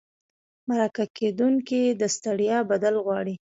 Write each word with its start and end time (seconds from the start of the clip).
مرکه 0.67 1.05
کېدونکي 1.17 1.81
د 2.01 2.01
ستړیا 2.15 2.57
بدل 2.71 2.95
غواړي. 3.05 3.35